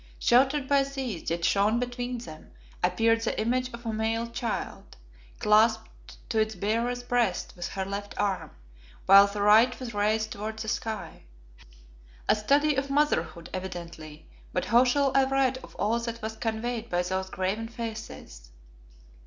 [0.17, 4.97] Sheltered by these, yet shown between them, appeared the image of a male child,
[5.37, 8.49] clasped to its bearer's breast with her left arm,
[9.05, 11.21] while the right was raised toward the sky.
[12.27, 16.89] A study of Motherhood, evidently, but how shall I write of all that was conveyed
[16.89, 18.49] by those graven faces?